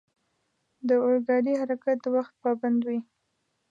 [0.87, 2.99] د اورګاډي حرکت د وخت پابند وي.